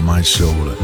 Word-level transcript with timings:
to 0.00 0.02
My 0.02 0.24
Soul. 0.24 0.76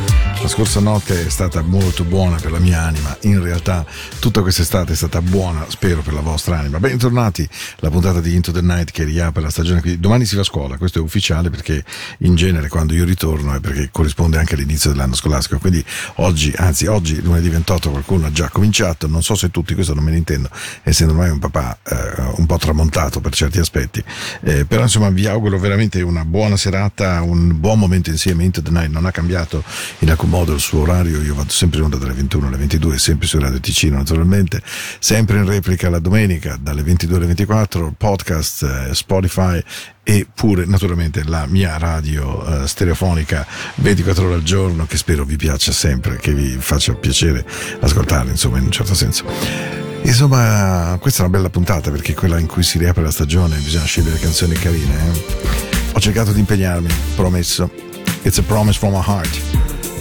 La 0.42 0.48
scorsa 0.48 0.80
notte 0.80 1.26
è 1.26 1.30
stata 1.30 1.62
molto 1.62 2.04
buona 2.04 2.36
per 2.36 2.52
la 2.52 2.58
mia 2.58 2.82
anima, 2.82 3.16
in 3.22 3.42
realtà 3.42 3.84
tutta 4.20 4.42
quest'estate 4.42 4.92
è 4.92 4.96
stata 4.96 5.20
buona, 5.22 5.64
spero, 5.68 6.02
per 6.02 6.12
la 6.12 6.20
vostra 6.20 6.58
anima. 6.58 6.78
Bentornati 6.78 7.48
la 7.86 7.92
puntata 7.92 8.20
di 8.20 8.34
Into 8.34 8.50
the 8.50 8.62
Night 8.62 8.90
che 8.90 9.04
riapre 9.04 9.42
la 9.42 9.50
stagione. 9.50 9.80
Quindi 9.80 10.00
domani 10.00 10.24
si 10.24 10.34
va 10.34 10.40
a 10.40 10.44
scuola, 10.44 10.76
questo 10.76 10.98
è 10.98 11.02
ufficiale 11.02 11.50
perché 11.50 11.84
in 12.18 12.34
genere 12.34 12.68
quando 12.68 12.94
io 12.94 13.04
ritorno 13.04 13.54
è 13.54 13.60
perché 13.60 13.90
corrisponde 13.92 14.38
anche 14.38 14.54
all'inizio 14.54 14.90
dell'anno 14.90 15.14
scolastico. 15.14 15.58
Quindi 15.58 15.84
oggi, 16.16 16.52
anzi 16.56 16.86
oggi 16.86 17.22
lunedì 17.22 17.48
28 17.48 17.90
qualcuno 17.90 18.26
ha 18.26 18.32
già 18.32 18.48
cominciato, 18.48 19.06
non 19.06 19.22
so 19.22 19.36
se 19.36 19.50
tutti, 19.50 19.74
questo 19.74 19.94
non 19.94 20.02
me 20.02 20.10
ne 20.10 20.16
intendo, 20.16 20.50
essendo 20.82 21.12
ormai 21.12 21.30
un 21.30 21.38
papà 21.38 21.78
eh, 21.84 22.22
un 22.36 22.46
po' 22.46 22.58
tramontato 22.58 23.20
per 23.20 23.32
certi 23.34 23.60
aspetti. 23.60 24.02
Eh, 24.40 24.64
però 24.64 24.82
insomma 24.82 25.08
vi 25.10 25.26
auguro 25.26 25.58
veramente 25.58 26.00
una 26.02 26.24
buona 26.24 26.56
serata, 26.56 27.22
un 27.22 27.58
buon 27.60 27.78
momento 27.78 28.10
insieme. 28.10 28.44
Into 28.44 28.62
the 28.62 28.70
Night 28.70 28.90
non 28.90 29.06
ha 29.06 29.12
cambiato 29.12 29.62
in 30.00 30.10
alcun 30.10 30.30
modo 30.30 30.52
il 30.52 30.60
suo 30.60 30.80
orario, 30.80 31.22
io 31.22 31.34
vado 31.34 31.50
sempre 31.50 31.78
in 31.78 31.84
onda 31.84 31.98
dalle 31.98 32.14
21 32.14 32.48
alle 32.48 32.56
22, 32.56 32.98
sempre 32.98 33.26
su 33.28 33.38
Radio 33.38 33.60
Ticino 33.60 33.96
naturalmente, 33.96 34.60
sempre 34.98 35.38
in 35.38 35.46
replica 35.46 35.88
la 35.88 36.00
domenica 36.00 36.58
dalle 36.60 36.82
22 36.82 37.16
alle 37.16 37.26
24 37.26 37.75
nostro 37.76 37.94
podcast 37.96 38.62
eh, 38.62 38.94
Spotify 38.94 39.62
e 40.02 40.26
pure 40.32 40.64
naturalmente 40.64 41.22
la 41.24 41.46
mia 41.46 41.76
radio 41.76 42.62
eh, 42.62 42.66
stereofonica 42.66 43.46
24 43.76 44.24
ore 44.24 44.34
al 44.34 44.42
giorno 44.42 44.86
che 44.86 44.96
spero 44.96 45.24
vi 45.24 45.36
piaccia 45.36 45.72
sempre, 45.72 46.16
che 46.16 46.32
vi 46.32 46.56
faccia 46.58 46.94
piacere 46.94 47.44
ascoltare 47.80 48.30
insomma 48.30 48.58
in 48.58 48.64
un 48.64 48.70
certo 48.70 48.94
senso. 48.94 49.24
Insomma, 50.02 50.96
questa 51.00 51.22
è 51.22 51.26
una 51.26 51.36
bella 51.36 51.50
puntata 51.50 51.90
perché 51.90 52.12
è 52.12 52.14
quella 52.14 52.38
in 52.38 52.46
cui 52.46 52.62
si 52.62 52.78
riapre 52.78 53.02
la 53.02 53.10
stagione, 53.10 53.56
bisogna 53.56 53.84
scegliere 53.84 54.18
canzoni 54.18 54.54
carine. 54.54 54.94
Eh? 54.94 55.20
Ho 55.92 56.00
cercato 56.00 56.32
di 56.32 56.38
impegnarmi, 56.38 56.88
promesso. 57.16 57.68
It's 58.22 58.38
a 58.38 58.42
promise 58.42 58.78
from 58.78 58.92
my 58.92 59.02
heart. 59.04 59.40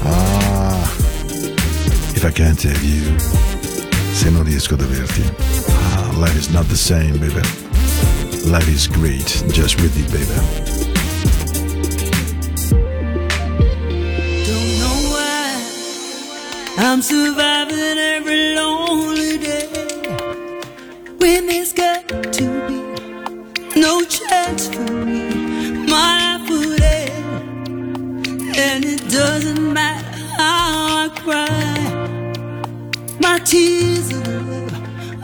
Ah, 0.03 0.87
if 2.13 2.23
I 2.23 2.31
can't 2.31 2.61
have 2.63 2.83
you, 2.83 3.15
se 4.11 4.29
non 4.29 4.43
riesco 4.43 4.75
ad 4.75 4.81
averti. 4.81 5.23
Ah, 5.67 6.11
life 6.19 6.37
is 6.37 6.49
not 6.49 6.67
the 6.67 6.75
same, 6.75 7.17
baby. 7.17 7.64
Life 8.45 8.67
is 8.67 8.87
great 8.87 9.43
just 9.51 9.81
with 9.81 9.97
you, 9.97 10.05
baby. 10.13 10.35
Don't 14.45 14.71
know 14.79 14.97
why 15.11 15.47
I'm 16.77 17.01
surviving 17.01 17.97
every 17.97 18.53
lonely 18.53 19.39
day. 19.39 19.67
When 21.17 21.47
there's 21.47 21.73
got 21.73 22.07
to 22.07 22.43
be 22.67 23.79
no 23.79 24.03
chance 24.05 24.67
for 24.67 24.91
me, 24.91 25.87
my 25.87 26.37
life 26.37 26.47
would 26.47 26.81
end. 26.81 27.67
And 28.55 28.85
it 28.85 29.09
doesn't 29.09 29.73
matter 29.73 30.21
how 30.37 31.05
I 31.05 31.09
cry, 31.23 31.79
my 33.19 33.39
tears 33.39 34.13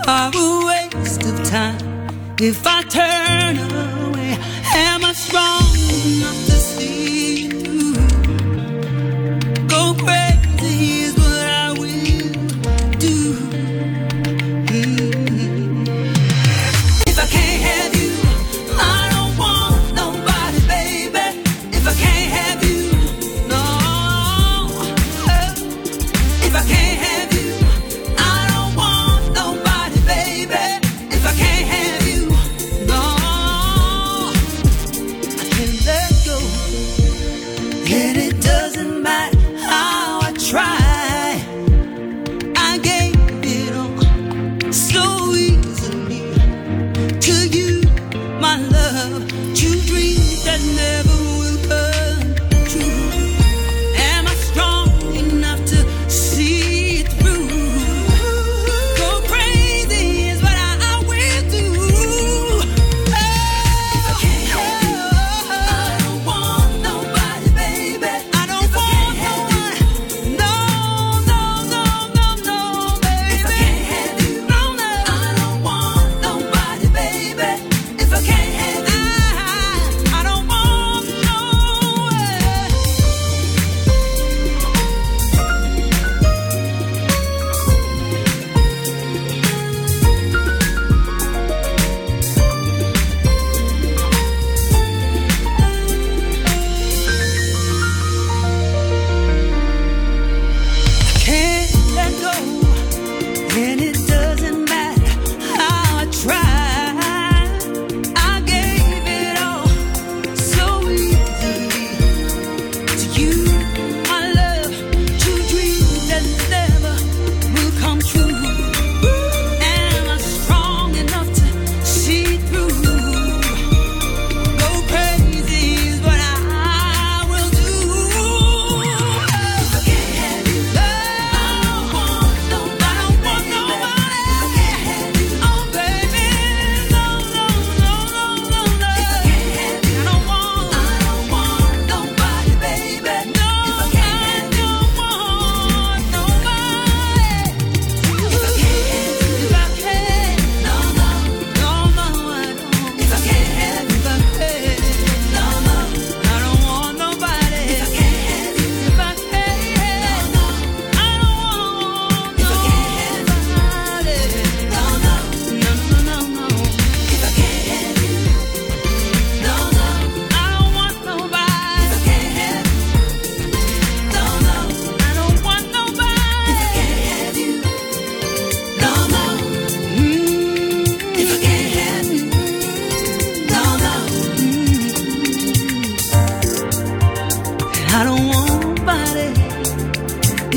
are 0.07 0.31
away. 0.35 0.80
If 2.43 2.65
I 2.65 2.81
turn 2.81 3.20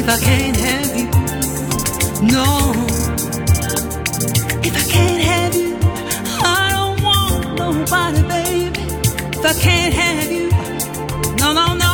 If 0.07 0.11
I 0.11 0.19
can't 0.21 0.57
have 0.59 0.97
you, 0.99 1.07
no. 2.29 2.45
If 4.63 4.77
I 4.77 4.85
can't 4.93 5.23
have 5.23 5.55
you, 5.55 5.79
I 6.45 6.69
don't 6.73 7.03
want 7.03 7.57
nobody, 7.57 8.23
baby. 8.29 8.83
If 9.39 9.45
I 9.47 9.55
can't 9.55 9.95
have 9.95 10.31
you, 10.31 10.51
no, 11.39 11.55
no, 11.55 11.75
no. 11.75 11.91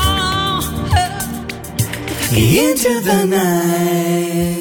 Into 2.36 3.00
the 3.00 3.26
night. 3.26 4.59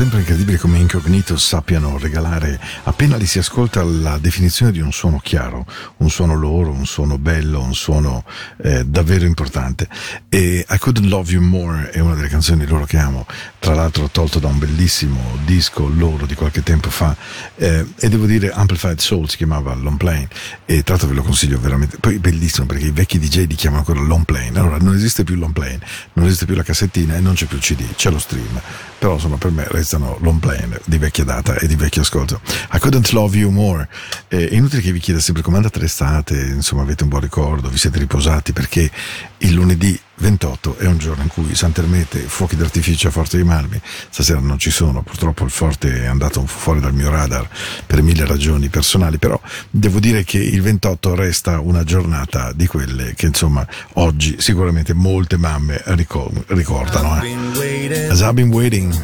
entonces 0.00 0.13
incredibile 0.24 0.56
come 0.56 0.78
Incognito 0.78 1.36
sappiano 1.36 1.98
regalare, 1.98 2.58
appena 2.84 3.16
li 3.16 3.26
si 3.26 3.38
ascolta, 3.38 3.82
la 3.82 4.16
definizione 4.16 4.72
di 4.72 4.80
un 4.80 4.90
suono 4.90 5.18
chiaro, 5.18 5.66
un 5.98 6.08
suono 6.08 6.34
loro, 6.34 6.70
un 6.70 6.86
suono 6.86 7.18
bello, 7.18 7.60
un 7.60 7.74
suono 7.74 8.24
eh, 8.62 8.86
davvero 8.86 9.26
importante. 9.26 9.86
E 10.30 10.64
I 10.66 10.78
Couldn't 10.78 11.10
Love 11.10 11.30
You 11.30 11.42
More 11.42 11.90
è 11.90 11.98
una 11.98 12.14
delle 12.14 12.28
canzoni 12.28 12.66
loro 12.66 12.86
che 12.86 12.96
amo, 12.96 13.26
tra 13.58 13.74
l'altro 13.74 14.08
tolto 14.08 14.38
da 14.38 14.48
un 14.48 14.58
bellissimo 14.58 15.20
disco 15.44 15.86
loro 15.94 16.24
di 16.24 16.34
qualche 16.34 16.62
tempo 16.62 16.88
fa, 16.88 17.14
eh, 17.56 17.86
e 17.94 18.08
devo 18.08 18.24
dire 18.24 18.50
Amplified 18.50 19.00
Soul 19.00 19.28
si 19.28 19.36
chiamava 19.36 19.74
Long 19.74 19.98
Plane, 19.98 20.28
e 20.64 20.82
tra 20.82 20.94
l'altro 20.94 21.08
ve 21.08 21.16
lo 21.16 21.22
consiglio 21.22 21.60
veramente, 21.60 21.98
poi 21.98 22.18
bellissimo 22.18 22.64
perché 22.64 22.86
i 22.86 22.92
vecchi 22.92 23.18
DJ 23.18 23.46
li 23.46 23.56
chiamano 23.56 23.84
ancora 23.86 24.00
Long 24.00 24.24
Plane, 24.24 24.58
allora 24.58 24.78
non 24.78 24.94
esiste 24.94 25.22
più 25.22 25.36
Long 25.36 25.52
Plane, 25.52 25.80
non 26.14 26.24
esiste 26.24 26.46
più 26.46 26.54
la 26.54 26.62
cassettina 26.62 27.14
e 27.14 27.20
non 27.20 27.34
c'è 27.34 27.44
più 27.44 27.58
il 27.58 27.62
CD, 27.62 27.94
c'è 27.94 28.08
lo 28.08 28.18
stream, 28.18 28.58
però 28.98 29.14
insomma 29.14 29.36
per 29.36 29.50
me 29.50 29.66
restano 29.68 30.14
long 30.24 30.40
plane 30.40 30.80
di 30.84 30.98
vecchia 30.98 31.22
data 31.22 31.54
e 31.54 31.68
di 31.68 31.76
vecchio 31.76 32.02
ascolto. 32.02 32.40
I 32.72 32.78
couldn't 32.78 33.10
love 33.10 33.36
you 33.36 33.50
more. 33.50 33.86
Eh, 34.28 34.48
è 34.48 34.54
inutile 34.54 34.82
che 34.82 34.90
vi 34.90 34.98
chieda 34.98 35.20
sempre 35.20 35.42
come 35.42 35.56
andate 35.58 35.78
l'estate, 35.78 36.34
insomma 36.34 36.82
avete 36.82 37.04
un 37.04 37.10
buon 37.10 37.20
ricordo, 37.20 37.68
vi 37.68 37.78
siete 37.78 37.98
riposati 37.98 38.52
perché 38.52 38.90
il 39.38 39.52
lunedì 39.52 40.00
28 40.16 40.76
è 40.78 40.86
un 40.86 40.96
giorno 40.98 41.22
in 41.24 41.28
cui 41.28 41.54
Sant'Ermete, 41.54 42.20
fuochi 42.20 42.56
d'artificio 42.56 43.08
a 43.08 43.10
Forte 43.10 43.36
dei 43.36 43.44
Marmi, 43.44 43.80
stasera 44.08 44.38
non 44.38 44.58
ci 44.58 44.70
sono, 44.70 45.02
purtroppo 45.02 45.44
il 45.44 45.50
Forte 45.50 46.02
è 46.02 46.06
andato 46.06 46.46
fuori 46.46 46.80
dal 46.80 46.94
mio 46.94 47.10
radar 47.10 47.48
per 47.84 48.00
mille 48.02 48.24
ragioni 48.24 48.68
personali, 48.68 49.18
però 49.18 49.38
devo 49.70 49.98
dire 49.98 50.24
che 50.24 50.38
il 50.38 50.62
28 50.62 51.14
resta 51.14 51.60
una 51.60 51.82
giornata 51.84 52.52
di 52.52 52.66
quelle 52.66 53.14
che 53.14 53.26
insomma 53.26 53.66
oggi 53.94 54.36
sicuramente 54.38 54.94
molte 54.94 55.36
mamme 55.36 55.82
ricor- 55.86 56.44
ricordano. 56.48 57.22
Eh. 57.22 58.08
As 58.08 58.20
I've 58.20 58.34
been 58.34 58.50
waiting 58.50 58.94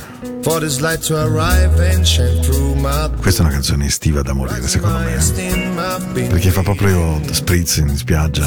for 0.43 0.61
this 0.61 0.81
light 0.81 1.03
to 1.03 1.17
arrive 1.17 1.79
and 1.81 2.07
shine 2.07 2.43
through 2.43 2.75
my 2.77 3.11
Questa 3.21 3.43
è 3.43 3.45
una 3.45 3.55
canzone 3.55 3.87
estiva 3.87 4.23
da 4.23 4.33
morire, 4.33 4.67
secondo 4.67 4.99
me. 4.99 5.15
Eh. 5.15 6.27
Perché 6.27 6.51
fa 6.51 6.63
proprio 6.63 7.21
spritz 7.31 7.77
in 7.77 7.97
spiaggia. 7.97 8.47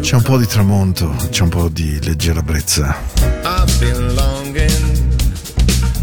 C'è 0.00 0.14
un 0.14 0.22
po' 0.22 0.38
di 0.38 0.46
tramonto, 0.46 1.14
c'è 1.30 1.42
un 1.42 1.48
po' 1.48 1.68
di 1.68 1.98
leggera 2.02 2.42
brezza. 2.42 2.96
I've 3.44 3.78
been 3.78 4.14
longing 4.14 5.16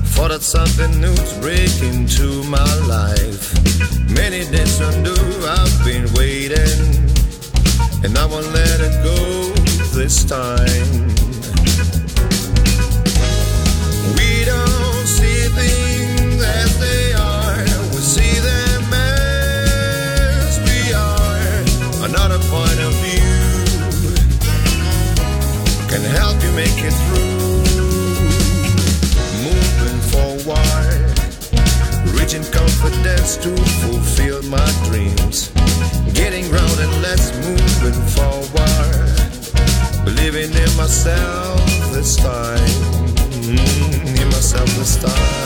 for 0.03 0.29
that 0.29 0.41
something 0.41 0.99
new 0.99 1.13
to 1.13 1.39
break 1.39 1.81
into 1.81 2.43
my 2.43 2.63
life. 2.87 3.53
Many 4.09 4.45
days 4.49 4.79
undo, 4.79 5.13
I've 5.45 5.83
been 5.83 6.07
waiting. 6.15 7.03
And 8.03 8.17
I 8.17 8.25
won't 8.25 8.51
let 8.53 8.79
it 8.81 9.03
go 9.03 9.51
this 9.93 10.23
time. 10.25 11.24
To 33.45 33.55
fulfill 33.55 34.41
my 34.49 34.71
dreams. 34.85 35.51
Getting 36.13 36.49
and 36.79 37.01
moving 37.45 38.01
forward. 38.15 39.25
Believing 40.03 40.51
in 40.51 40.77
myself 40.77 41.63
this 41.91 42.15
time. 42.15 43.14
Mm, 43.45 44.17
he 44.17 44.25
must 44.25 44.57
have 44.57 44.75
the 44.75 44.83
style. 44.83 45.45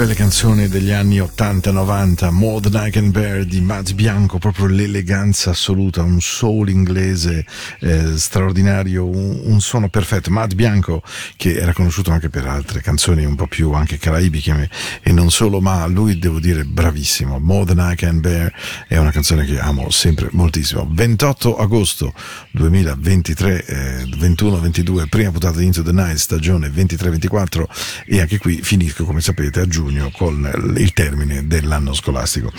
belle 0.00 0.14
canzoni 0.14 0.66
degli 0.66 0.92
anni 0.92 1.18
80-90, 1.18 2.30
More 2.30 2.70
Than 2.70 2.86
I 2.86 2.90
Can 2.90 3.10
Bear 3.10 3.44
di 3.44 3.60
Matt 3.60 3.92
Bianco, 3.92 4.38
proprio 4.38 4.64
l'eleganza 4.64 5.50
assoluta, 5.50 6.02
un 6.02 6.22
soul 6.22 6.70
inglese 6.70 7.44
eh, 7.80 8.16
straordinario, 8.16 9.04
un, 9.04 9.38
un, 9.44 9.60
suono 9.60 9.90
perfetto. 9.90 10.30
Matt 10.30 10.54
Bianco, 10.54 11.02
che 11.36 11.52
era 11.52 11.74
conosciuto 11.74 12.12
anche 12.12 12.30
per 12.30 12.46
altre 12.46 12.80
canzoni 12.80 13.26
un 13.26 13.34
po' 13.34 13.46
più 13.46 13.72
anche 13.72 13.98
caraibiche 13.98 14.70
e 15.02 15.12
non 15.12 15.30
solo, 15.30 15.60
ma 15.60 15.84
lui 15.84 16.18
devo 16.18 16.40
dire 16.40 16.64
bravissimo. 16.64 17.38
More 17.38 17.66
Than 17.66 17.90
I 17.92 17.94
Can 17.94 18.20
Bear 18.20 18.50
è 18.88 18.96
una 18.96 19.10
canzone 19.10 19.44
che 19.44 19.60
amo 19.60 19.90
sempre 19.90 20.28
moltissimo. 20.32 20.88
28 20.90 21.58
agosto 21.58 22.14
2023, 22.52 23.64
eh, 23.66 24.04
21-22, 24.16 25.08
prima 25.10 25.30
puntata 25.30 25.58
di 25.58 25.66
Into 25.66 25.82
the 25.82 25.92
Night, 25.92 26.16
stagione 26.16 26.70
23-24 26.70 27.64
e 28.06 28.20
anche 28.22 28.38
qui 28.38 28.62
finisco 28.62 29.04
come 29.04 29.20
sapete 29.20 29.60
a 29.60 29.66
giugno 29.66 29.88
giugno 29.90 30.10
con 30.16 30.74
il 30.76 30.92
termine 30.92 31.46
dell'anno 31.46 31.92
scolastico. 31.92 32.52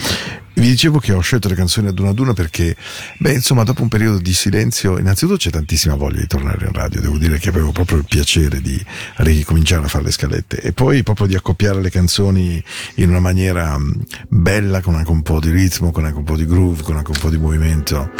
Vi 0.53 0.67
dicevo 0.67 0.99
che 0.99 1.13
ho 1.13 1.21
scelto 1.21 1.47
le 1.47 1.55
canzoni 1.55 1.87
ad 1.87 1.97
una 1.97 2.09
ad 2.09 2.19
una 2.19 2.33
perché, 2.33 2.75
beh, 3.17 3.33
insomma, 3.33 3.63
dopo 3.63 3.81
un 3.81 3.87
periodo 3.87 4.17
di 4.17 4.33
silenzio, 4.33 4.99
innanzitutto 4.99 5.37
c'è 5.37 5.49
tantissima 5.49 5.95
voglia 5.95 6.19
di 6.19 6.27
tornare 6.27 6.65
in 6.65 6.73
radio. 6.73 6.99
Devo 6.99 7.17
dire 7.17 7.39
che 7.39 7.49
avevo 7.49 7.71
proprio 7.71 7.97
il 7.97 8.05
piacere 8.07 8.61
di 8.61 8.83
ricominciare 9.17 9.85
a 9.85 9.87
fare 9.87 10.03
le 10.03 10.11
scalette 10.11 10.61
e 10.61 10.73
poi 10.73 11.03
proprio 11.03 11.25
di 11.25 11.35
accoppiare 11.35 11.81
le 11.81 11.89
canzoni 11.89 12.61
in 12.95 13.09
una 13.09 13.19
maniera 13.19 13.77
mm, 13.77 13.91
bella, 14.27 14.81
con 14.81 14.95
anche 14.95 15.11
un 15.11 15.21
po' 15.21 15.39
di 15.39 15.49
ritmo, 15.49 15.91
con 15.91 16.05
anche 16.05 16.17
un 16.17 16.25
po' 16.25 16.35
di 16.35 16.45
groove, 16.45 16.83
con 16.83 16.97
anche 16.97 17.11
un 17.11 17.19
po' 17.19 17.29
di 17.29 17.37
movimento. 17.37 18.11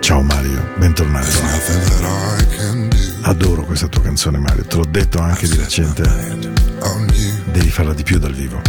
Ciao 0.00 0.22
Mario, 0.22 0.62
bentornato. 0.76 1.28
Adoro 3.22 3.64
questa 3.64 3.88
tua 3.88 4.02
canzone 4.02 4.38
Mario, 4.38 4.64
te 4.64 4.76
l'ho 4.76 4.84
detto 4.84 5.18
anche 5.20 5.46
di 5.46 5.56
recente. 5.56 6.02
Devi 7.52 7.70
farla 7.70 7.94
di 7.94 8.02
più 8.02 8.18
dal 8.18 8.32
vivo. 8.32 8.60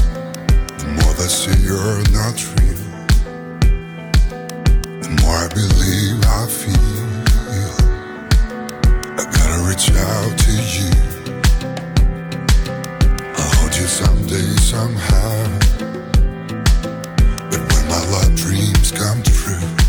someday 13.89 14.55
somehow. 14.61 15.59
But 17.49 17.61
when 17.69 17.87
my 17.87 18.05
love 18.11 18.35
dreams 18.35 18.91
come 18.91 19.21
true. 19.23 19.88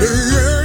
Yeah. 0.00 0.57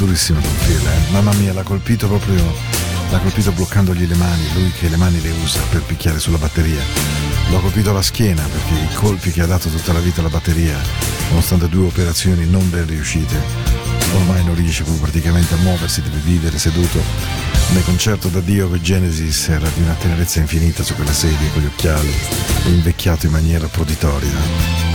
Durissima 0.00 0.40
con 0.40 0.56
Phil, 0.64 0.86
eh? 0.86 1.12
mamma 1.12 1.32
mia, 1.34 1.52
l'ha 1.52 1.62
colpito 1.62 2.08
proprio, 2.08 2.42
l'ha 3.10 3.18
colpito 3.18 3.52
bloccandogli 3.52 4.06
le 4.06 4.14
mani, 4.14 4.50
lui 4.54 4.72
che 4.72 4.88
le 4.88 4.96
mani 4.96 5.20
le 5.20 5.30
usa 5.42 5.60
per 5.68 5.82
picchiare 5.82 6.18
sulla 6.18 6.38
batteria. 6.38 6.82
L'ha 7.50 7.58
colpito 7.58 7.90
alla 7.90 8.00
schiena 8.00 8.42
perché 8.42 8.72
i 8.80 8.94
colpi 8.94 9.30
che 9.30 9.42
ha 9.42 9.46
dato 9.46 9.68
tutta 9.68 9.92
la 9.92 9.98
vita 9.98 10.20
alla 10.20 10.30
batteria, 10.30 10.80
nonostante 11.28 11.68
due 11.68 11.86
operazioni 11.86 12.46
non 12.46 12.70
ben 12.70 12.86
riuscite, 12.86 13.36
ormai 14.14 14.42
non 14.42 14.54
riesce 14.54 14.84
più 14.84 14.98
praticamente 14.98 15.52
a 15.52 15.58
muoversi, 15.58 16.00
deve 16.00 16.20
vivere 16.24 16.58
seduto. 16.58 17.02
Nel 17.72 17.84
concerto 17.84 18.28
da 18.28 18.40
Dio 18.40 18.68
con 18.68 18.80
Genesis 18.80 19.48
era 19.48 19.68
di 19.68 19.82
una 19.82 19.94
tenerezza 19.94 20.40
infinita 20.40 20.82
su 20.82 20.94
quella 20.94 21.12
sedia 21.12 21.50
con 21.52 21.60
gli 21.60 21.66
occhiali, 21.66 22.14
invecchiato 22.68 23.26
in 23.26 23.32
maniera 23.32 23.66
proditoria. 23.66 24.89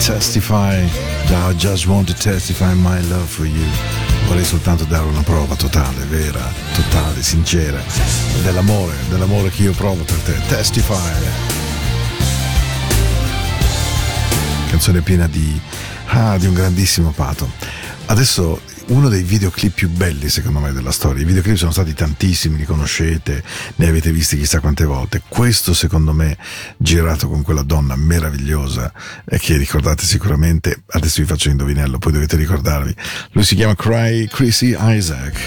Testify, 0.00 0.82
I 1.28 1.54
just 1.56 1.86
want 1.86 2.08
to 2.08 2.14
testify 2.14 2.72
my 2.72 3.00
love 3.08 3.26
for 3.26 3.44
you. 3.44 3.66
Vorrei 4.26 4.44
soltanto 4.44 4.84
dare 4.84 5.04
una 5.04 5.22
prova 5.22 5.54
totale, 5.56 6.04
vera, 6.06 6.40
totale, 6.74 7.22
sincera, 7.22 7.78
dell'amore, 8.42 8.94
dell'amore 9.10 9.50
che 9.50 9.64
io 9.64 9.72
provo 9.72 10.02
per 10.02 10.16
te. 10.20 10.34
Testify. 10.48 11.12
Canzone 14.70 15.02
piena 15.02 15.28
di, 15.28 15.60
ah, 16.06 16.38
di 16.38 16.46
un 16.46 16.54
grandissimo 16.54 17.10
pato. 17.10 17.48
Adesso 18.06 18.60
uno 18.90 19.08
dei 19.08 19.22
videoclip 19.22 19.72
più 19.74 19.88
belli 19.88 20.28
secondo 20.28 20.58
me 20.58 20.72
della 20.72 20.90
storia. 20.90 21.22
I 21.22 21.26
videoclip 21.26 21.56
sono 21.56 21.70
stati 21.70 21.94
tantissimi, 21.94 22.56
li 22.56 22.64
conoscete, 22.64 23.42
ne 23.76 23.88
avete 23.88 24.12
visti 24.12 24.36
chissà 24.36 24.60
quante 24.60 24.84
volte. 24.84 25.22
Questo 25.28 25.74
secondo 25.74 26.12
me, 26.12 26.36
girato 26.76 27.28
con 27.28 27.42
quella 27.42 27.62
donna 27.62 27.96
meravigliosa 27.96 28.92
e 29.24 29.38
che 29.38 29.56
ricordate 29.56 30.04
sicuramente, 30.04 30.82
adesso 30.88 31.20
vi 31.20 31.26
faccio 31.26 31.48
l'indovinello, 31.48 31.98
poi 31.98 32.12
dovete 32.12 32.36
ricordarvi. 32.36 32.94
Lui 33.32 33.44
si 33.44 33.54
chiama 33.54 33.74
Cry 33.74 34.26
Chrissy 34.26 34.76
Isaac. 34.78 35.38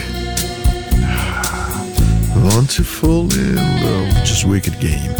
Want 2.35 2.75
to 2.75 2.83
fall 2.83 3.31
in 3.31 3.55
love, 3.81 4.21
just 4.23 4.43
wicked 4.43 4.77
game. 4.79 5.13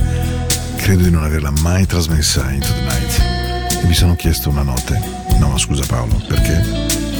Credo 0.77 1.03
di 1.03 1.11
non 1.11 1.23
averla 1.23 1.51
mai 1.61 1.85
trasmessa 1.85 2.51
Into 2.51 2.67
the 2.67 2.81
Night. 2.81 3.83
E 3.83 3.87
mi 3.87 3.93
sono 3.93 4.15
chiesto 4.15 4.49
una 4.49 4.63
notte. 4.63 4.99
No, 5.39 5.57
scusa 5.57 5.83
Paolo, 5.85 6.21
perché? 6.27 7.12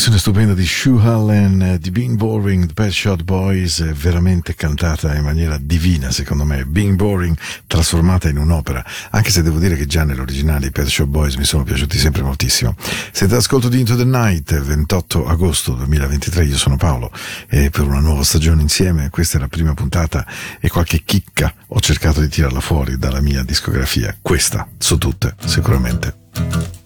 versione 0.00 0.18
stupenda 0.18 0.54
di 0.54 0.64
Shoe 0.64 1.06
Allen 1.06 1.60
eh, 1.60 1.78
di 1.78 1.90
Being 1.90 2.16
Boring, 2.16 2.64
The 2.64 2.72
Pet 2.72 2.90
Shot 2.90 3.22
Boys, 3.22 3.82
veramente 3.92 4.54
cantata 4.54 5.14
in 5.14 5.22
maniera 5.22 5.58
divina 5.60 6.10
secondo 6.10 6.46
me. 6.46 6.64
Being 6.64 6.96
Boring 6.96 7.36
trasformata 7.66 8.30
in 8.30 8.38
un'opera, 8.38 8.82
anche 9.10 9.28
se 9.28 9.42
devo 9.42 9.58
dire 9.58 9.76
che 9.76 9.84
già 9.84 10.04
nell'originale 10.04 10.68
i 10.68 10.70
Pet 10.70 10.86
Shop 10.86 11.06
Boys 11.06 11.34
mi 11.34 11.44
sono 11.44 11.64
piaciuti 11.64 11.98
sempre 11.98 12.22
moltissimo. 12.22 12.74
Siete 13.12 13.34
all'ascolto 13.34 13.68
di 13.68 13.80
Into 13.80 13.94
the 13.94 14.06
Night, 14.06 14.58
28 14.58 15.26
agosto 15.26 15.74
2023, 15.74 16.44
io 16.46 16.56
sono 16.56 16.78
Paolo 16.78 17.12
e 17.46 17.68
per 17.68 17.82
una 17.82 18.00
nuova 18.00 18.24
stagione 18.24 18.62
insieme, 18.62 19.10
questa 19.10 19.36
è 19.36 19.40
la 19.40 19.48
prima 19.48 19.74
puntata 19.74 20.26
e 20.60 20.70
qualche 20.70 21.02
chicca 21.04 21.52
ho 21.66 21.80
cercato 21.80 22.22
di 22.22 22.28
tirarla 22.28 22.60
fuori 22.60 22.96
dalla 22.96 23.20
mia 23.20 23.42
discografia. 23.42 24.16
Questa, 24.22 24.66
su 24.78 24.96
tutte, 24.96 25.34
sicuramente. 25.44 26.79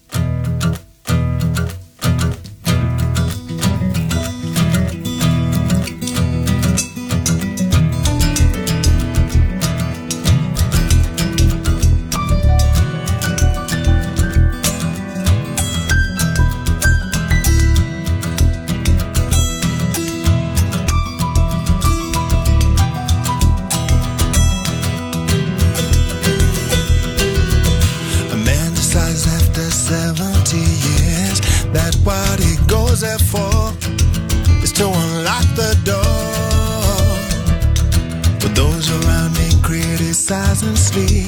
doesn't 40.64 40.76
sleep. 40.76 41.23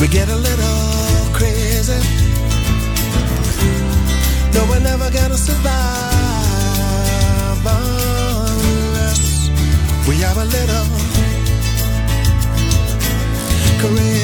We 0.00 0.08
get 0.08 0.28
a 0.28 0.36
little 0.36 1.32
crazy. 1.32 1.98
No, 4.52 4.64
we're 4.68 4.80
never 4.80 5.10
gonna 5.10 5.38
survive 5.38 5.66
unless 7.64 9.48
we 10.06 10.16
have 10.20 10.36
a 10.36 10.44
little 10.44 10.86
crazy. 13.80 14.16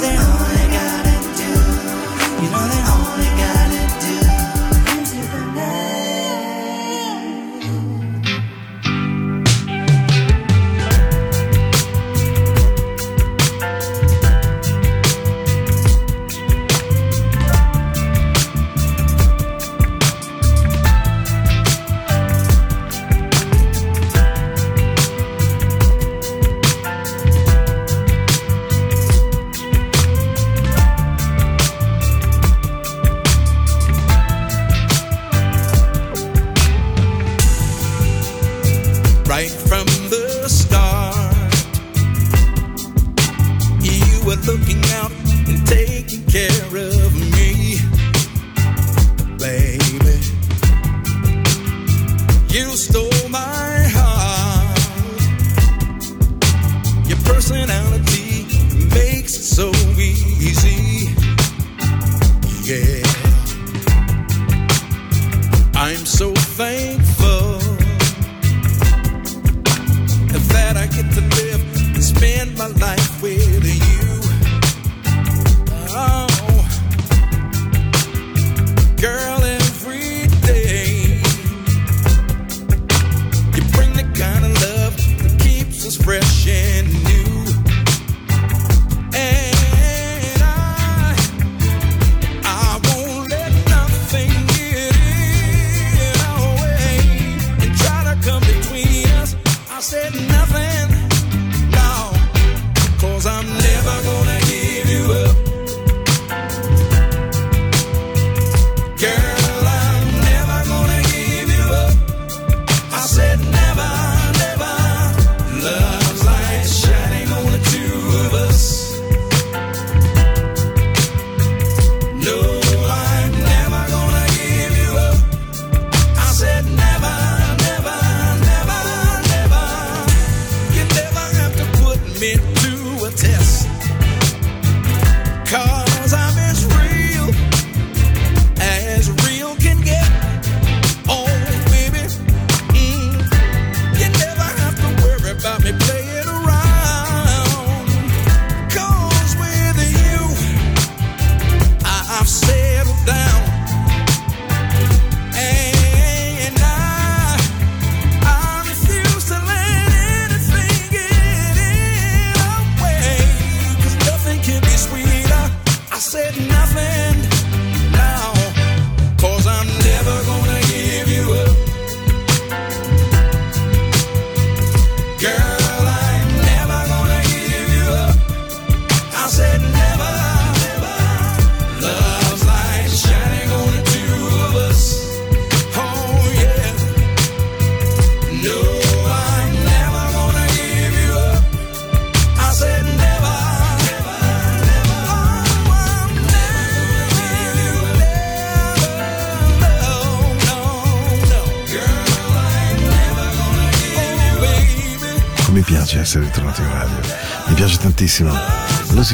You 0.00 0.47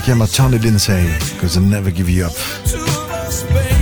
chiama 0.05 0.27
Tony 0.27 0.59
Lindsay, 0.59 1.03
cause 1.41 1.57
I 1.57 1.61
never 1.61 1.91
give 1.91 2.11
you 2.11 2.27
up. 2.27 2.33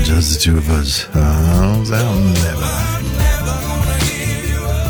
Just 0.05 0.35
the 0.35 0.39
two 0.39 0.57
of 0.57 0.69
us. 0.71 1.09
Oh, 1.15 1.83
I'll 1.91 2.21
never. 2.21 2.83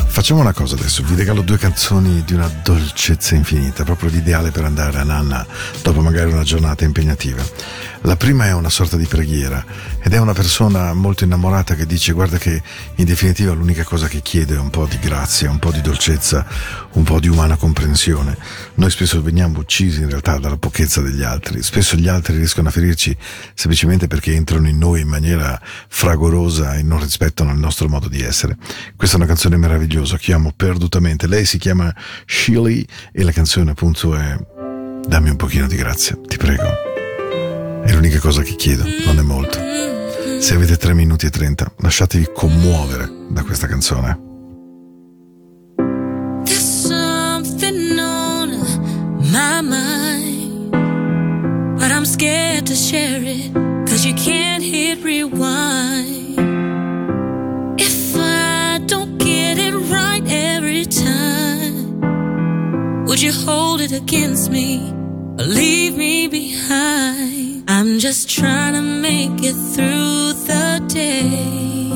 Facciamo 0.09 0.41
una 0.41 0.53
cosa 0.53 0.75
adesso, 0.75 1.01
vi 1.03 1.15
regalo 1.15 1.41
due 1.41 1.57
canzoni 1.57 2.23
di 2.23 2.35
una 2.35 2.47
dolcezza 2.63 3.33
infinita, 3.33 3.83
proprio 3.83 4.11
l'ideale 4.11 4.51
per 4.51 4.63
andare 4.63 4.99
a 4.99 5.03
nanna 5.03 5.43
dopo 5.81 6.01
magari 6.01 6.31
una 6.31 6.43
giornata 6.43 6.83
impegnativa. 6.83 7.41
La 8.05 8.17
prima 8.17 8.45
è 8.47 8.53
una 8.53 8.69
sorta 8.69 8.97
di 8.97 9.05
preghiera 9.05 9.63
ed 10.01 10.11
è 10.11 10.17
una 10.19 10.33
persona 10.33 10.93
molto 10.93 11.23
innamorata 11.23 11.73
che 11.73 11.85
dice 11.85 12.11
guarda 12.11 12.37
che 12.37 12.61
in 12.95 13.05
definitiva 13.05 13.53
l'unica 13.53 13.85
cosa 13.85 14.09
che 14.09 14.21
chiede 14.21 14.55
è 14.55 14.59
un 14.59 14.69
po' 14.69 14.85
di 14.85 14.99
grazia, 14.99 15.49
un 15.49 15.57
po' 15.57 15.71
di 15.71 15.79
dolcezza, 15.79 16.45
un 16.93 17.03
po' 17.03 17.21
di 17.21 17.29
umana 17.29 17.55
comprensione. 17.55 18.37
Noi 18.75 18.89
spesso 18.89 19.21
veniamo 19.21 19.59
uccisi 19.59 20.01
in 20.01 20.09
realtà 20.09 20.37
dalla 20.37 20.57
pochezza 20.57 20.99
degli 20.99 21.23
altri, 21.23 21.63
spesso 21.63 21.95
gli 21.95 22.09
altri 22.09 22.35
riescono 22.35 22.67
a 22.67 22.71
ferirci 22.71 23.15
semplicemente 23.53 24.07
perché 24.07 24.33
entrano 24.33 24.67
in 24.67 24.77
noi 24.77 24.99
in 24.99 25.07
maniera 25.07 25.59
fragorosa 25.87 26.75
e 26.75 26.83
non 26.83 26.99
rispettano 26.99 27.53
il 27.53 27.59
nostro 27.59 27.87
modo 27.87 28.09
di 28.09 28.21
essere. 28.21 28.57
Questa 28.97 29.15
è 29.15 29.19
una 29.19 29.27
canzone 29.27 29.55
meravigliosa 29.55 30.17
che 30.17 30.33
amo 30.33 30.51
perdutamente. 30.53 31.25
Lei 31.25 31.45
si 31.45 31.57
chiama 31.57 31.93
Shirley 32.25 32.85
e 33.13 33.23
la 33.23 33.31
canzone 33.31 33.71
appunto 33.71 34.13
è 34.13 34.37
Dammi 35.07 35.29
un 35.29 35.37
pochino 35.37 35.67
di 35.67 35.75
grazia, 35.77 36.17
ti 36.27 36.35
prego. 36.35 36.92
È 37.85 37.91
l'unica 37.91 38.19
cosa 38.19 38.41
che 38.41 38.55
chiedo, 38.55 38.83
non 39.05 39.17
è 39.17 39.21
molto. 39.21 39.59
Se 40.39 40.53
avete 40.53 40.77
3 40.77 40.93
minuti 40.93 41.25
e 41.25 41.29
30, 41.29 41.73
lasciatevi 41.77 42.29
commuovere 42.33 43.09
da 43.29 43.43
questa 43.43 43.67
canzone. 43.67 44.31
Would 63.13 63.21
you 63.21 63.31
hold 63.31 63.79
it 63.79 63.91
against 63.91 64.49
me 64.49 64.89
or 65.37 65.45
leave 65.45 65.95
me 65.95 66.27
behind? 66.27 67.52
I'm 67.67 67.99
just 67.99 68.29
trying 68.29 68.73
to 68.73 68.81
make 68.81 69.41
it 69.41 69.53
through 69.53 70.33
the 70.47 70.83
day. 70.87 71.89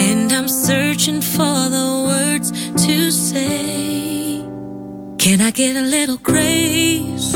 And 0.00 0.32
I'm 0.32 0.48
searching 0.48 1.20
for 1.20 1.68
the 1.68 2.04
words 2.08 2.50
to 2.86 3.10
say. 3.10 4.42
Can 5.18 5.40
I 5.40 5.50
get 5.50 5.76
a 5.76 5.82
little 5.82 6.16
grace? 6.16 7.32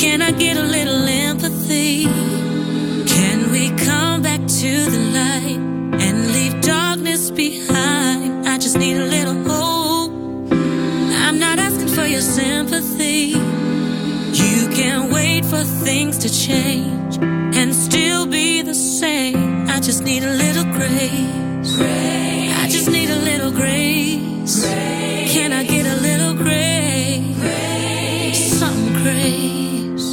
Can 0.00 0.20
I 0.20 0.32
get 0.32 0.56
a 0.56 0.62
little 0.62 1.06
empathy? 1.06 2.04
Can 2.04 3.50
we 3.50 3.70
come 3.84 4.22
back 4.22 4.40
to 4.40 4.84
the 4.90 5.02
light 5.18 5.60
and 6.02 6.32
leave 6.32 6.60
darkness 6.60 7.30
behind? 7.30 8.46
I 8.46 8.58
just 8.58 8.76
need 8.76 8.96
a 8.96 9.06
little 9.06 9.42
hope. 9.44 10.12
I'm 10.52 11.38
not 11.38 11.58
asking 11.58 11.88
for 11.88 12.04
your 12.04 12.20
sympathy. 12.20 13.34
Can't 14.74 15.12
wait 15.12 15.44
for 15.44 15.62
things 15.64 16.16
to 16.18 16.28
change 16.30 17.18
and 17.18 17.74
still 17.74 18.26
be 18.26 18.62
the 18.62 18.74
same. 18.74 19.68
I 19.68 19.80
just 19.80 20.02
need 20.02 20.24
a 20.24 20.32
little 20.32 20.64
grace. 20.64 21.78
I 21.78 22.68
just 22.70 22.90
need 22.90 23.10
a 23.10 23.18
little 23.18 23.50
grace. 23.50 24.64
Can 25.34 25.52
I 25.52 25.64
get 25.64 25.84
a 25.86 25.96
little 26.00 26.34
grace? 26.34 27.36
Some 28.58 28.92
grace. 29.02 30.08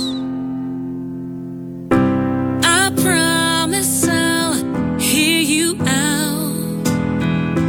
I 2.66 2.92
promise 3.02 4.08
I'll 4.08 5.00
hear 5.00 5.42
you 5.42 5.78
out. 5.86 6.86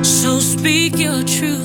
So 0.04 0.40
speak 0.40 0.98
your 0.98 1.22
truth. 1.22 1.59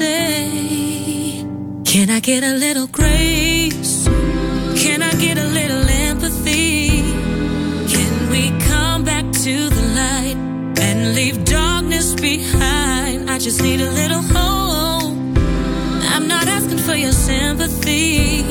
Say. 0.00 1.44
Can 1.84 2.08
I 2.16 2.20
get 2.20 2.42
a 2.42 2.54
little 2.64 2.88
grace? 2.98 4.08
Can 4.82 4.98
I 5.10 5.12
get 5.26 5.36
a 5.46 5.48
little 5.58 5.84
empathy? 6.08 7.02
Can 7.94 8.12
we 8.34 8.42
come 8.70 9.00
back 9.04 9.26
to 9.46 9.54
the 9.76 9.84
light 10.00 10.38
and 10.86 10.98
leave 11.18 11.36
darkness 11.44 12.08
behind? 12.14 13.30
I 13.34 13.38
just 13.46 13.60
need 13.62 13.80
a 13.88 13.92
little 14.00 14.24
hope. 14.36 15.18
I'm 16.14 16.26
not 16.34 16.46
asking 16.56 16.82
for 16.88 16.96
your 17.04 17.16
sympathy. 17.30 18.44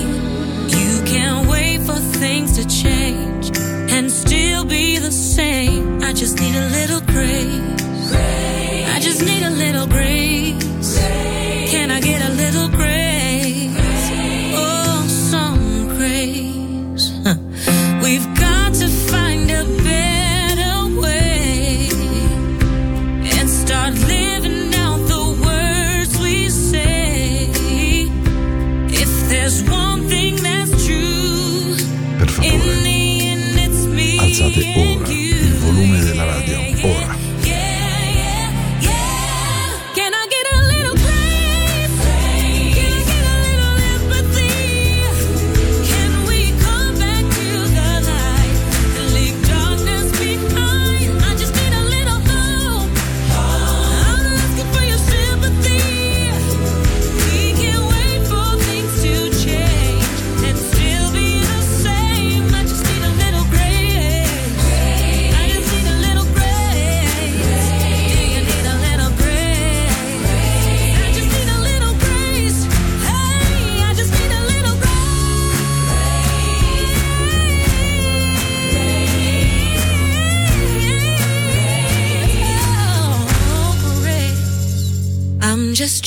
You 0.77 0.91
can't 1.13 1.47
wait 1.53 1.79
for 1.87 1.99
things 2.23 2.49
to 2.59 2.63
change 2.83 3.45
and 3.95 4.11
still 4.11 4.65
be 4.65 4.99
the 4.99 5.11
same. 5.11 6.03
I 6.09 6.11
just 6.21 6.35
need 6.41 6.55
a 6.65 6.67
little 6.77 7.01
grace. 7.13 7.81
I 8.95 8.97
just 9.07 9.21
need 9.29 9.43
a 9.51 9.53
little 9.63 9.87
grace. 9.87 10.68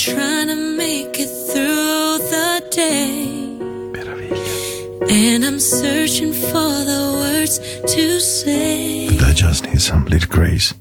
Trying 0.03 0.49
to 0.49 0.57
make 0.57 1.21
it 1.21 1.29
through 1.29 2.19
the 2.35 2.65
day. 2.71 3.47
Meraviglia. 3.93 5.09
And 5.09 5.45
I'm 5.45 5.61
searching 5.61 6.33
for 6.33 6.73
the 6.91 7.03
words 7.23 7.61
to 7.95 8.21
say. 8.21 9.07
I 9.21 9.33
just 9.33 9.65
need 9.65 9.81
some 9.81 10.05
little 10.07 10.29
grace. 10.29 10.75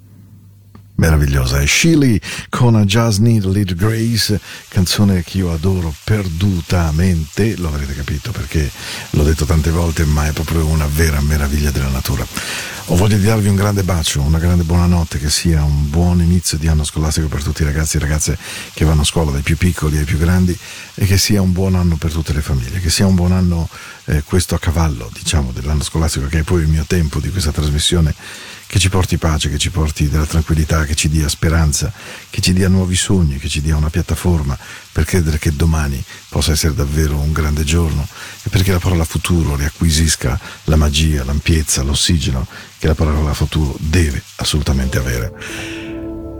meravigliosa. 0.95 1.59
È 1.59 1.65
Sheely 1.67 2.19
con 2.61 2.79
Just 2.85 3.21
Need 3.21 3.43
Little 3.45 3.73
Grace, 3.73 4.39
canzone 4.67 5.23
che 5.23 5.39
io 5.39 5.51
adoro 5.51 5.91
perdutamente, 6.03 7.55
lo 7.57 7.69
avrete 7.69 7.95
capito 7.95 8.29
perché 8.29 8.69
l'ho 9.11 9.23
detto 9.23 9.45
tante 9.45 9.71
volte, 9.71 10.05
ma 10.05 10.27
è 10.27 10.31
proprio 10.31 10.67
una 10.67 10.85
vera 10.85 11.19
meraviglia 11.21 11.71
della 11.71 11.87
natura. 11.87 12.23
Ho 12.85 12.95
voglia 12.95 13.17
di 13.17 13.23
darvi 13.23 13.47
un 13.47 13.55
grande 13.55 13.81
bacio, 13.81 14.21
una 14.21 14.37
grande 14.37 14.61
buonanotte, 14.61 15.17
che 15.17 15.31
sia 15.31 15.63
un 15.63 15.89
buon 15.89 16.21
inizio 16.21 16.59
di 16.59 16.67
anno 16.67 16.83
scolastico 16.83 17.27
per 17.27 17.41
tutti 17.41 17.63
i 17.63 17.65
ragazzi 17.65 17.97
e 17.97 17.99
ragazze 17.99 18.37
che 18.75 18.85
vanno 18.85 19.01
a 19.01 19.05
scuola, 19.05 19.31
dai 19.31 19.41
più 19.41 19.57
piccoli 19.57 19.97
ai 19.97 20.05
più 20.05 20.19
grandi, 20.19 20.55
e 20.93 21.05
che 21.07 21.17
sia 21.17 21.41
un 21.41 21.53
buon 21.53 21.73
anno 21.73 21.95
per 21.95 22.11
tutte 22.11 22.31
le 22.31 22.41
famiglie, 22.41 22.79
che 22.79 22.91
sia 22.91 23.07
un 23.07 23.15
buon 23.15 23.31
anno 23.31 23.67
eh, 24.05 24.21
questo 24.21 24.53
a 24.53 24.59
cavallo, 24.59 25.09
diciamo, 25.11 25.51
dell'anno 25.51 25.81
scolastico, 25.81 26.27
che 26.27 26.39
è 26.39 26.43
poi 26.43 26.61
il 26.61 26.67
mio 26.67 26.83
tempo 26.85 27.19
di 27.19 27.31
questa 27.31 27.51
trasmissione 27.51 28.13
che 28.71 28.79
ci 28.79 28.87
porti 28.87 29.17
pace, 29.17 29.49
che 29.49 29.57
ci 29.57 29.69
porti 29.69 30.07
della 30.07 30.25
tranquillità, 30.25 30.85
che 30.85 30.95
ci 30.95 31.09
dia 31.09 31.27
speranza, 31.27 31.91
che 32.29 32.39
ci 32.39 32.53
dia 32.53 32.69
nuovi 32.69 32.95
sogni, 32.95 33.37
che 33.37 33.49
ci 33.49 33.59
dia 33.59 33.75
una 33.75 33.89
piattaforma 33.89 34.57
per 34.93 35.03
credere 35.03 35.37
che 35.39 35.53
domani 35.53 36.01
possa 36.29 36.53
essere 36.53 36.73
davvero 36.73 37.17
un 37.17 37.33
grande 37.33 37.65
giorno 37.65 38.07
e 38.43 38.47
perché 38.47 38.71
la 38.71 38.79
parola 38.79 39.03
futuro 39.03 39.57
riacquisisca 39.57 40.39
la 40.65 40.77
magia, 40.77 41.25
l'ampiezza, 41.25 41.81
l'ossigeno 41.81 42.47
che 42.77 42.87
la 42.87 42.95
parola 42.95 43.33
futuro 43.33 43.75
deve 43.77 44.23
assolutamente 44.37 44.97
avere. 44.97 45.33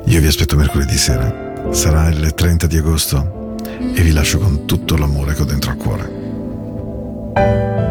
Io 0.05 0.21
vi 0.21 0.27
aspetto 0.27 0.55
mercoledì 0.55 0.97
sera, 0.97 1.73
sarà 1.73 2.07
il 2.07 2.33
30 2.33 2.65
di 2.65 2.77
agosto 2.77 3.57
e 3.93 4.01
vi 4.01 4.13
lascio 4.13 4.37
con 4.37 4.65
tutto 4.65 4.95
l'amore 4.95 5.33
che 5.33 5.41
ho 5.41 5.45
dentro 5.45 5.71
al 5.71 5.75
cuore. 5.75 7.90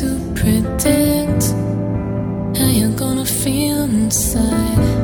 To 0.00 0.18
predict 0.34 1.44
how 2.58 2.68
you're 2.68 2.98
gonna 2.98 3.24
feel 3.24 3.84
inside. 3.84 4.95